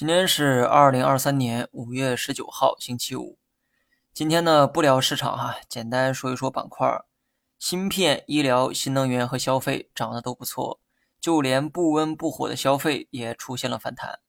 [0.00, 3.36] 今天是二零二三年五月十九号，星期五。
[4.14, 6.88] 今天呢，不聊市场哈，简单说一说板块。
[7.58, 10.80] 芯片、医疗、新能源和消费涨得都不错，
[11.20, 14.20] 就连不温不火的消费也出现了反弹。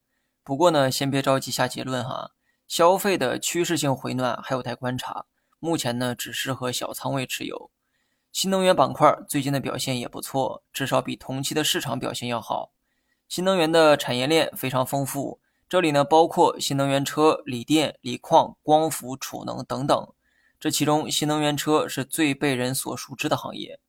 [0.44, 2.32] 不过呢，先别着急下结论哈，
[2.68, 5.26] 消费的趋势性回暖还有待观察。
[5.60, 7.72] 目前呢，只适合小仓位持有。
[8.34, 12.74] 新能源板块最近的表现也不错，至少比同期的市场表现要好。
[13.30, 15.40] 新能源的产业链非常丰富。
[15.72, 20.14] 这里呢，包括新能源车、锂电、锂矿、光伏、储能等等。
[20.60, 23.80] 这其中，新能源车是最被人所熟知的行业。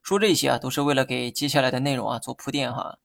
[0.00, 3.00] 说这些啊，都是为了给接下来的内容啊做铺垫哈。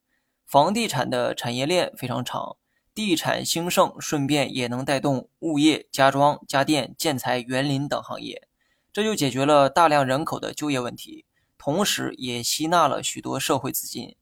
[0.45, 2.57] 房地产的产业链非常长，
[2.93, 8.47] 地产兴盛，顺便也能带动物业、家装、家电、建材、园林等行业，
[8.93, 11.25] 这就解决了大量人口的就业问题，
[11.57, 14.15] 同时也吸纳了许多社会资金。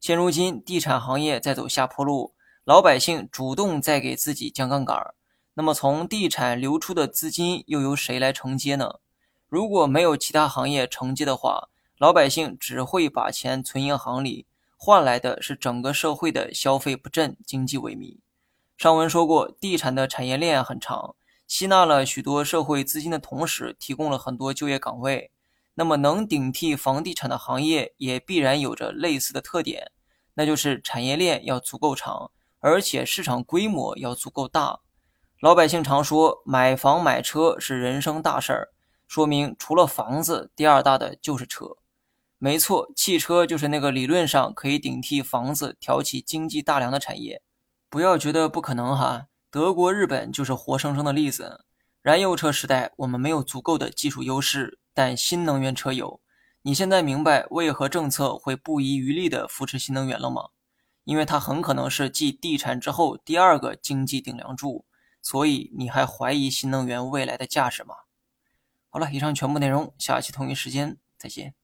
[0.00, 2.34] 现如今，地产行业在走下坡路。
[2.70, 5.16] 老百姓主动在给自己降杠杆儿，
[5.54, 9.00] 那么从地产流出的资金又由谁来承接呢？
[9.48, 11.68] 如果没有其他行业承接的话，
[11.98, 14.46] 老百姓只会把钱存银行里，
[14.76, 18.18] 换来的是整个社会的消费不振、经济萎靡。
[18.78, 21.16] 上文说过，地产的产业链很长，
[21.48, 25.32] 吸纳了许多社会资金的同时，提供了很多就业岗位。
[25.74, 29.90] 那么能顶替房地产的行业，也必然有着类似的特点，
[30.34, 32.30] 那就是产业链要足够长。
[32.60, 34.80] 而且市场规模要足够大。
[35.40, 38.68] 老百姓常说买房买车是人生大事儿，
[39.08, 41.76] 说明除了房子，第二大的就是车。
[42.38, 47.42] 没错，汽车就是那个理论上可以顶替房子、挑起经济大梁的产业。
[47.88, 51.64] 不要觉得不可能哈，德国、日本就是活生生的例子。
[52.02, 56.20] 燃油车时代，我们没有足够的技术优势，但新能源车有。
[56.62, 60.48] 你现在明白为何政策会不遗余力地扶持新能源了吗？
[61.10, 64.84] 因为它很可能是继地产之后第二个经济顶梁柱，
[65.20, 67.96] 所以你还怀疑新能源未来的价值吗？
[68.90, 71.56] 好了，以上全部内容，下期同一时间再见。